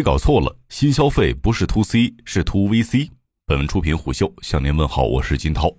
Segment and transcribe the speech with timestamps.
[0.00, 3.10] 别搞错了，新消费不是 to C，是 to VC。
[3.44, 5.70] 本文出品虎嗅，向您问好，我是金涛。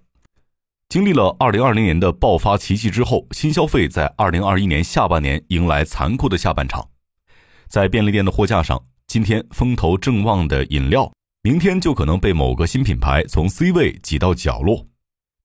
[0.89, 6.87] 经历了二零二零年的爆发奇迹之后，新消费在二零二一年下半年迎来残酷的下半场。
[7.67, 11.11] 在便利店的货架上，今天风头正旺的饮料，
[11.41, 14.85] 明天就可能被某个新品牌从 C 位挤到角落。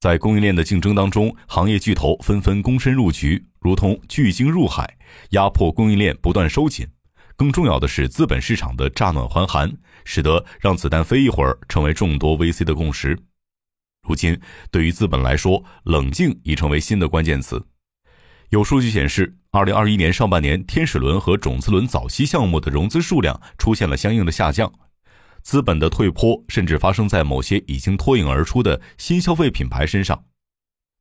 [0.01, 4.99] 在供应链的竞争当中，行业巨头纷纷躬身入局，如同巨鲸入海，
[5.31, 6.87] 压迫供应链不断收紧。
[7.37, 9.71] 更重要的是，资本市场的乍暖还寒，
[10.05, 13.19] 使得让子弹飞一会儿成为众多 VC 的共识。
[14.09, 14.41] 如今，
[14.71, 17.67] 对于资本来说，冷静已成为新的关键词。
[18.51, 24.73] 有数据显示，二零二一年上半年，天使轮和种子轮早期项目的融资数量出现了相应的下降，
[25.43, 30.25] 资本的退坡甚至发生在某些已经脱颖而出的新消费品牌身上。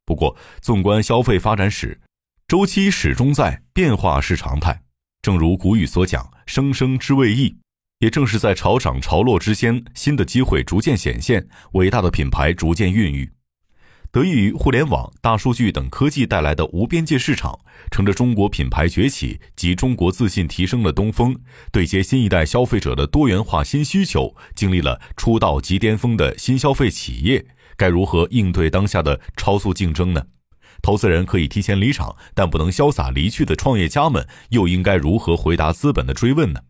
[0.03, 2.01] 不过，纵观消费发展史，
[2.47, 4.84] 周期始终在，变化是常态。
[5.25, 7.57] 正如古语所讲：“生生之谓易。”
[7.97, 13.31] 也正是在潮涨潮落之间，新的机会逐渐显现，伟大的品牌逐渐孕育。
[14.11, 17.57] 得益于互联网、大数据等科技带来的无边界市场，
[17.89, 21.35] 乘着中国品牌崛起及中国自信提升的东风，
[21.71, 27.43] 对接新一代消费者的多元化新需求，经历了出道即巅峰的新消费企业，
[27.75, 30.21] 该如何应对当下的超速竞争呢？
[30.81, 36.61] 投资人可以提前离场，但不能潇洒离去的创业家们，又应该如何回答资本的追问呢？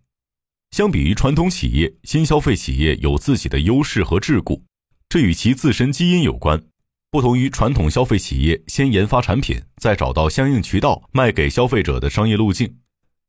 [0.71, 4.61] 相比于传统企业，新消费企业有自己的优势和桎梏，
[5.07, 6.63] 这与其自身基因有关。
[7.11, 12.75] 不同于传统消费企业先研发产品，再找到相应渠道卖给消费者的商业路径，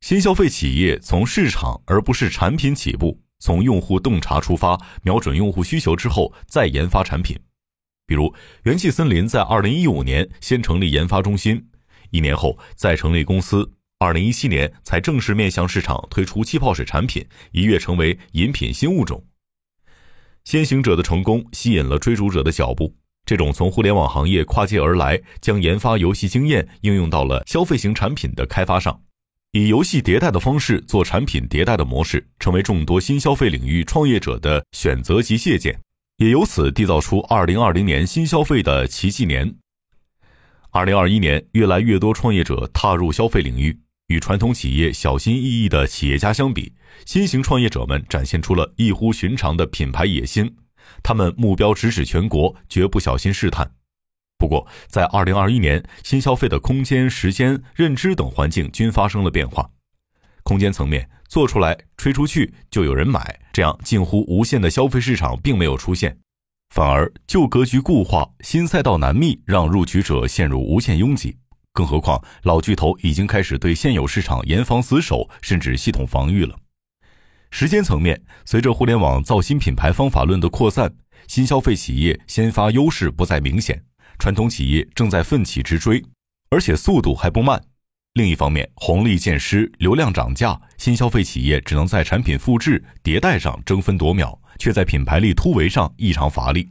[0.00, 7.38] 新消费企业从市场而不是产品起步，从用户洞察出发，瞄准用户需求之后再研发产品。
[8.06, 11.66] 比如，元气森林在二零一五年先成立研发中心，
[12.10, 13.68] 一年后再成立公司。
[13.98, 19.24] 二零一七年才正式面向市场推出气泡水产品，一跃成为饮品新物种。
[20.44, 22.94] 先行者的成功吸引了追逐者的脚步。
[23.24, 29.00] 这种从互联网行业跨界而来，将研发游戏经验应用到了消费型产品的开发上，
[29.50, 35.76] 以游戏迭代的方式做产品迭代的模式，成为众多新消费领域创业者的选择及借鉴，
[36.18, 39.56] 也由此缔造出二零二零年新消费的奇迹年。
[40.70, 43.78] 二零二一年，越来越多创业者踏入消费领域。
[44.06, 46.72] 与传统企业小心翼翼的企业家相比，
[47.04, 50.56] 新型创业者们展现出了异乎寻常的品牌野心。
[51.02, 53.72] 他们目标直指全国，绝不小心试探。
[54.38, 59.68] 不过，在二零二一年，新消费的空间、时间、认知等环境均发生了变化。
[60.46, 66.16] 空间层面，做出来吹出去就有人买，这样近乎无限的消费市场并没有出现，
[66.72, 71.36] 反而旧格局固化、新赛道难觅，让入局者陷入无限拥挤。
[71.72, 76.56] 更何况，老巨头已经开始对现有市场严防死守，甚至系统防御了。
[77.50, 80.94] 时间层面，随着互联网造新品牌方法论的扩散，
[81.26, 83.82] 新消费企业先发优势不再明显，
[84.16, 86.00] 传统企业正在奋起直追，
[86.50, 87.60] 而且速度还不慢。
[88.16, 96.66] 另一方面，红利渐失，流量涨价，新消费企业只能在产品复制迭代上争分夺秒，却在品牌力突围上异常乏力。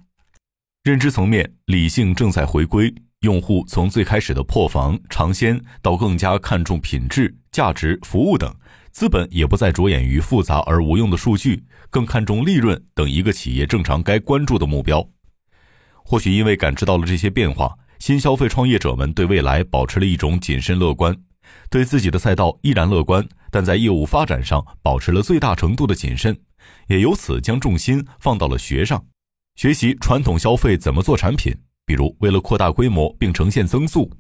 [0.82, 2.92] 认知层面，理性正在回归。
[3.20, 8.52] 用户从最开始的破防尝鲜，到更加看重品质、价值、服务等，
[8.92, 15.08] 资本也不再着眼于复杂而无用的数据，更看重利润等一个企业正常该关注的目标。
[16.04, 21.16] 或许因为感知到了这些变化，新消费创业者们对未来保持了一种谨慎乐观，
[21.70, 26.38] 对自己的赛道依然乐观，但在业务发展上保持了最大程度的谨慎，
[26.88, 29.06] 也由此将重心放到了学上，
[29.56, 31.56] 学习传统消费怎么做产品。
[31.86, 34.12] 比如，为了扩大规模并呈现增速，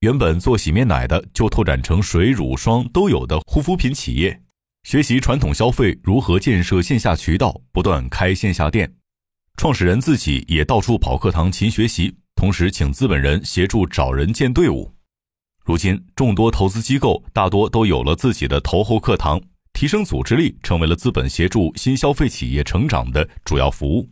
[0.00, 4.30] 原本做洗面奶的就拓展成水乳霜都有的护肤品企业；
[4.82, 8.94] 学习传统消费如何建设线下渠道，不断开线下店。
[9.56, 14.93] 创始人自己也到处跑课堂勤学习，同时请资本人协助找人建队伍。
[15.64, 19.40] 如今，众多投资机构大多都有了自己的投后课堂，
[19.72, 24.06] 提升组织力成为了资本协助新消费企业成长的主要服务。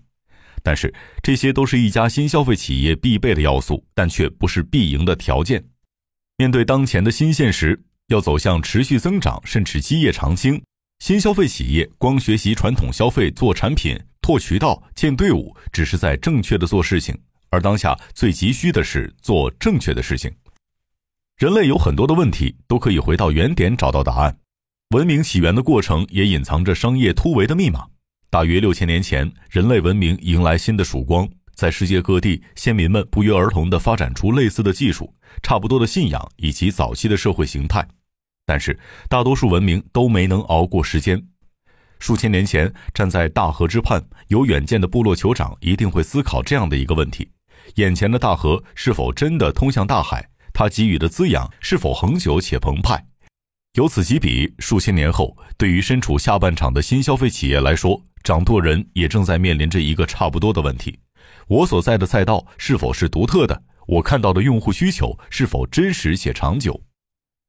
[0.62, 5.62] 但是这些都是一家新消费企业必备的要素，但却不是必赢的条件。
[6.38, 7.78] 面对当前的新现实，
[8.08, 10.62] 要走向持续增长，甚至基业长青，
[11.00, 17.14] 新消费企业光学习传统消费做产品、拓渠道、建队伍，只是在正确的做事情。
[17.50, 20.32] 而当下最急需的是做正确的事情。
[21.36, 24.36] 人类有很多的问题都可以回到原点找到答案，
[24.90, 27.86] 文明起源的过程也隐藏着商业突围的密码。
[28.30, 35.12] 大约六千年前，人类文明迎来新的曙光，在世界各地，先民们不约而同地发展出类似的技术、
[35.42, 37.86] 差不多的信仰以及早期的社会形态。
[38.46, 41.22] 但是，大多数文明都没能熬过时间。
[41.98, 47.28] 数千年前，站在大河之畔有远见的部落酋长一定会思考这样的一个问题：
[47.76, 50.28] 眼前的大河是否真的通向大海？
[50.52, 53.06] 它给予的滋养是否恒久且澎湃？
[53.74, 60.98] 由此及彼，数千年后，对于身处下半场的新消费企业来说，掌舵人也正在面临着一个差不多的问题：
[61.48, 63.62] 我所在的赛道是否是独特的？
[63.86, 66.80] 我看到的用户需求是否真实且长久？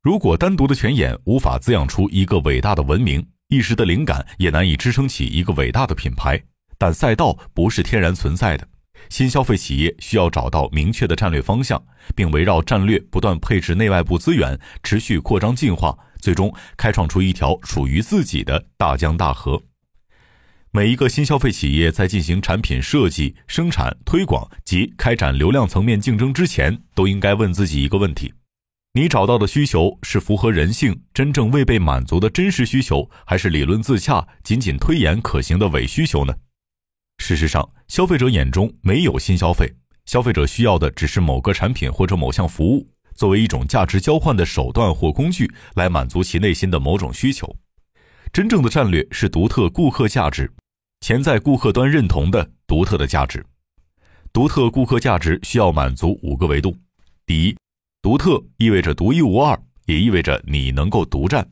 [0.01, 6.41] 如果单独的泉眼无法滋养出一个伟大的文明，一时的灵感也难以支撑起一个伟大的品牌，
[6.77, 8.67] 但赛道不是天然存在的。
[9.09, 11.83] 新消费企业需要找到明确的战略方向，
[12.15, 19.61] 并围绕战略不断配置内外部资源，持续扩张进化，最终开创出一条属于自己的大江大河。
[20.71, 28.33] 每一个新消费企业在进行产品设计、生产、推广及开展流量层面竞争之前，都应该问自己一个问题。
[28.95, 36.33] 你找到的需求是符合人性、真正未被满足的真实需求，还是理论自洽、仅仅推演可行的伪需求呢？
[37.23, 39.73] 事实上，消费者眼中没有新消费，
[40.03, 42.85] 消费者需要的只是某个产品或者某项服务，
[43.15, 47.55] 作为一种价值交换的手段或工具，来满足其内心的某种需求。
[48.33, 50.51] 真正的战略是独特顾客价值，
[50.99, 53.41] 潜在顾客端认同的独特的价值。
[54.33, 56.75] 独特顾客价值需要满足五个维度：
[57.25, 57.55] 第一，
[58.01, 61.49] 独特意味着独一无二，也意味着你能够独占。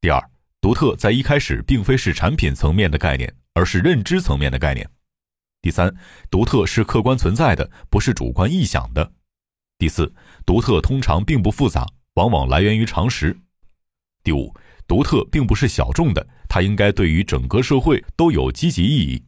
[0.00, 0.30] 第二，
[0.62, 4.88] 独特在一开始并非是产品层面的概念，而是认知层面的概念。
[5.62, 5.94] 第三，
[6.30, 9.12] 独特是客观存在的，不是主观臆想的。
[9.78, 10.12] 第四，
[10.44, 13.36] 独特通常并不复杂，往往来源于常识。
[14.22, 14.54] 第五，
[14.86, 19.24] 独特并不是小众的，它应该对于整个社会都有积极意义。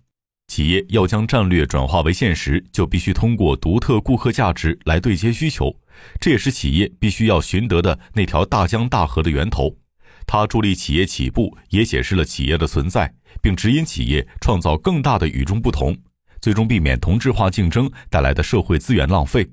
[0.47, 5.75] 企业要将战略转化为现实，就必须通过独特顾客价值来对接需求。
[6.21, 9.77] 这也是企业必须要寻得的那条大江大河的源头，
[10.27, 15.97] 它助力企业起步，也解释了企业的存在，并指引企业创造更大的与众不同，
[16.41, 19.49] 最终避免同质化竞争带来的社会资源浪费。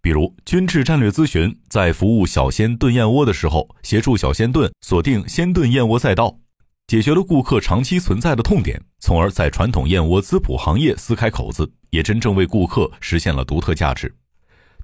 [0.00, 6.38] 比如，君智战略咨询在服务小鲜炖燕窝的时候，协助小鲜炖锁定鲜炖燕窝赛道，
[6.86, 14.14] 解决了顾客长期存在的痛点，从而在传统燕窝滋补行业撕开口子，也真正为顾客实现了独特价值。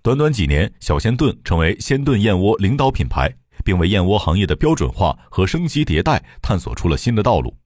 [0.03, 3.31] 短短几年，小鲜炖成为鲜炖燕窝领导品牌，
[3.65, 7.57] 并为燕窝行业的标准化和升级迭代探索出了新的道路。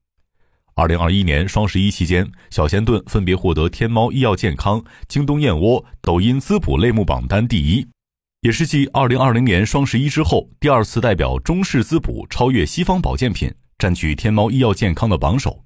[0.75, 7.87] 二零二一年双十一期间，小鲜炖分别获得天猫医药健康、京东燕窝、抖音滋补类目榜单第一，
[8.41, 15.63] 也是继二零二零年双十一之后第二次代表中式滋补超越西方保健品，占据天猫医药健康的榜首。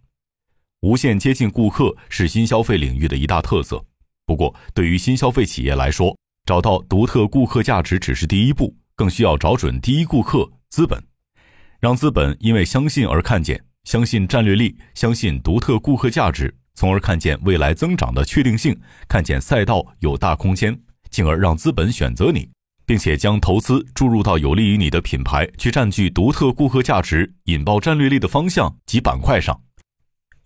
[0.81, 3.83] 无限接近顾客是新消费领域的一大特色。
[4.25, 6.15] 不过，对于新消费企业来说，
[6.45, 11.01] 找到独特顾客价值只是第一步，更需要找准第一顾客资本，
[11.79, 20.77] 让资本因为相信而看见，相信战略力，相信独特顾客价值，从而看见未来增长的确定性，看见赛道有大空间，
[21.09, 22.49] 进而让资本选择你，
[22.85, 29.61] 并且将投资注入到有利于你的品牌去占据独特顾客价值、引爆战略力的方向及板块上。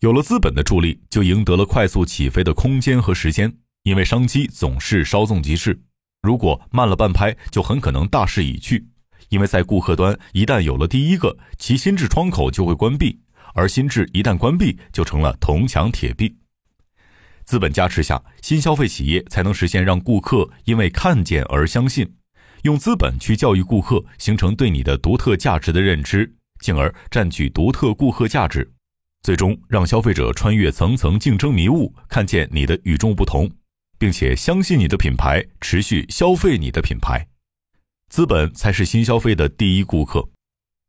[0.02, 3.52] 有了资本的助力，就赢得了快速起飞的空间和时间，
[3.82, 5.82] 因为商机总是稍纵即逝。
[6.24, 8.88] 如果慢了半拍，就很可能大势已去，
[9.28, 13.20] 因为在顾客端一旦有了第一个，其心智窗口就会关闭，
[13.54, 16.34] 而心智一旦关闭，就成了铜墙铁壁。
[17.44, 22.10] 资本加持下，新消费企业才能实现让顾客因为看见而相信，
[22.62, 28.72] 用资本去教育顾客，形成对你的独特价值的认知，进而占据独特顾客价值，
[29.24, 33.52] 最终让消费者穿越层层竞争迷雾，看见你的与众不同。
[34.04, 37.26] 并且相信你的品牌，持续消费你的品牌，
[38.10, 40.28] 资本才是新消费的第一顾客。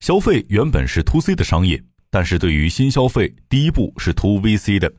[0.01, 1.81] 消费原本是 to C 的商业，
[2.11, 4.93] 但是对于新消费，第一步是 to VC 的。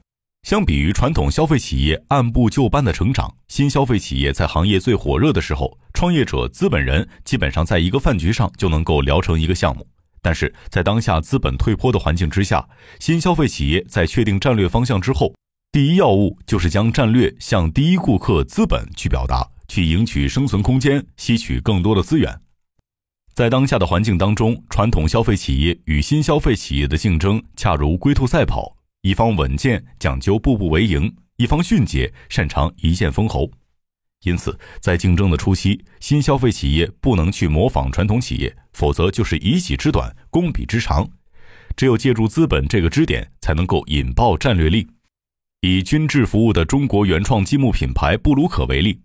[0.43, 9.85] 相比于传统消费企业按部就班的成长，新消费企业在行业最火热的时候，创业者、资本人基本上在一个饭局上就能够聊成一个项目。
[10.21, 12.65] 但是在当下资本退坡的环境之下，
[12.97, 15.35] 新消费企业在确定战略方向之后。
[15.75, 22.39] 第一要务就是将战略向第一顾客资本去表达，去赢取生存空间，吸取更多的资源。
[23.33, 33.51] 在当下的环境当中，传统消费企业与新消费企业的竞争恰如龟兔赛跑，一方稳健讲究步步为营，一方迅捷擅长一剑封喉。
[34.23, 41.05] 因此，在竞争的初期，新消费企业不能去模仿传统企业，否则就是以己之短攻彼之长。
[41.75, 44.87] 只有借助资本这个支点，才能够引爆战略力。
[45.67, 49.01] 以君智服务的中国原创积木品牌布鲁可为例，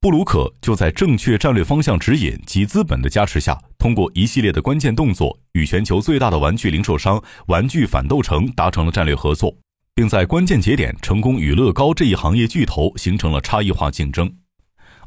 [0.00, 9.56] 布鲁可就在正确战略方向指引及资本的加持下，通过一系列的关键动作，与全球最大的玩具零售商玩具反斗城达成了战略合作，
[9.94, 14.28] 并在关键节点成功与乐高这一行业巨头形成了差异化竞争。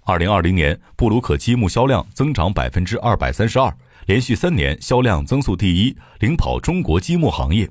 [0.06, 3.76] 二零二零年，布鲁可积木销量增长百分之二百三十二，
[4.06, 7.70] 连续三年销量增速第一，领跑中国积木行业。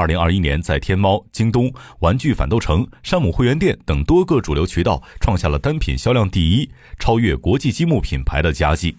[0.00, 8.96] 二零二一年，在天猫、京东、玩具反斗城、山姆会员店等多个主流渠道创下了单品销量第一，超越国际积木品牌的佳绩。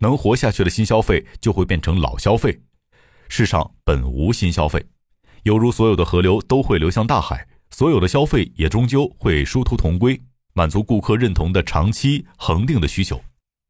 [0.00, 2.58] 能活下去的新消费就会变成老消费，
[3.28, 4.84] 世上本无新消费。
[5.44, 10.20] 犹如所有的河流都会流向大海，所有的消费也终究会殊途同归，
[10.54, 13.22] 满足顾客认同的长期恒定的需求。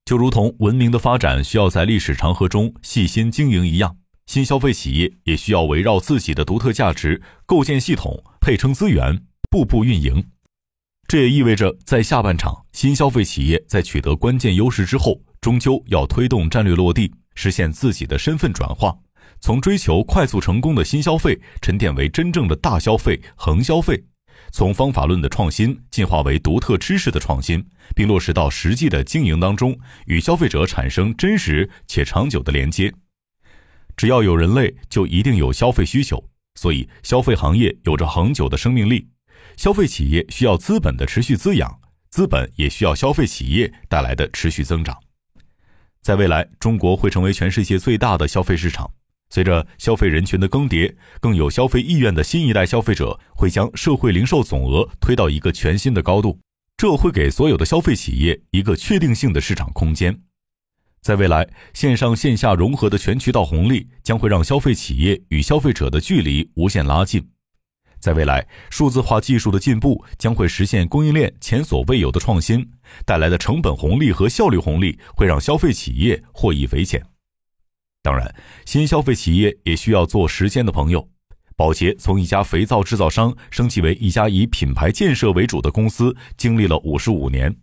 [0.07, 3.99] 就如同文明的发展需要在历史长河中细心经营一样。
[4.27, 10.25] 新消费企业也需要围绕自己的独特价值构建系统、配称资源、步步运营。
[11.07, 18.97] 这也意味着，在下半场，新消费企业在取得关键优势之后，终究要推动战略落地，实现自己的身份转化，
[19.39, 24.03] 从追求快速成功的新消费沉淀为真正的大消费、横消费，
[24.51, 27.63] 从方法论的创新进化为独特知识的创新，
[27.95, 32.93] 并落实到实际的经营当中，与消费者产生真实且长久的连接。
[33.97, 36.23] 只要有人类，就一定有消费需求，
[36.55, 39.09] 所以消费行业有着恒久的生命力。
[39.57, 44.99] 消费企业需要资本的持续滋养，资本也需要消费企业带来的持续增长。
[46.03, 48.91] 在未来，中国会成为全世界最大的消费市场。
[49.31, 56.39] 随着消费人群的更迭，更有消费意愿的新一代消费者会将社会零售总额推到一个全新的高度，
[56.77, 60.21] 这会给所有的消费企业一个确定性的市场空间。
[61.05, 67.23] 在未来，线上线下融合的全渠道红利将会让消费企业与消费者的距离无限拉近。
[67.99, 72.67] 在未来，数字化技术的进步将会实现供应链前所未有的创新，
[73.05, 77.05] 带来的成本红利和效率红利会让消费企业获益匪浅。
[78.03, 78.35] 当然，
[78.65, 81.07] 新消费企业也需要做时间的朋友。
[81.55, 87.55] 宝洁从一家肥皂制造商升级为一家以品牌建设为主的公司，经历了五十五年。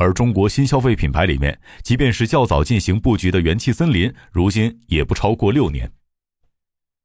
[0.00, 5.92] 而中国新消费品牌里面，即便是较早进行布局的元气森林，如今也不超过六年。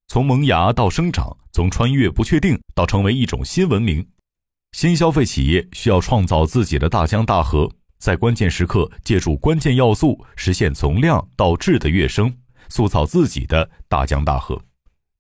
[0.08, 4.08] 从萌芽到生长，从穿越不确定到成为一种新文明，
[4.72, 12.34] 新消费企业需要创造自己的大江大河，在关键时刻借助关键要素，实现从量到质的跃升，
[12.70, 14.58] 塑造自己的大江大河。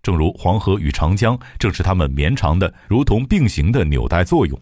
[0.02, 4.58] 正如黄河与长江，正是它们绵长的如同并行的纽带作用。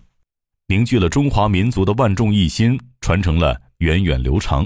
[0.67, 4.65] 凝聚了中华民族的万众一心，传承了源远流长。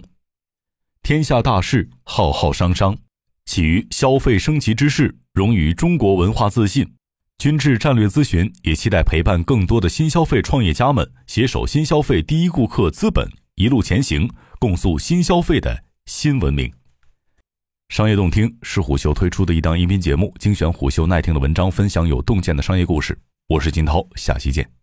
[1.01, 2.97] 天下大事浩浩汤汤，
[3.45, 6.93] 起于消费升级之势，融于中国文化自信。
[7.37, 16.71] 君智战略咨询也期待陪伴更多的新消费创业家们，携手新消费第一顾客资本一路前行，共塑新消费的新文明。
[17.89, 23.17] 商业洞听是虎嗅推出的一档音频节目，精选虎嗅耐听的文章，分享有洞见的商业故事。
[23.47, 24.76] 我是金涛，下期见。